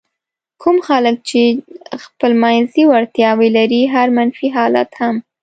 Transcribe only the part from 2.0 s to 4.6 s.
خپلمنځي وړتیاوې لري هر منفي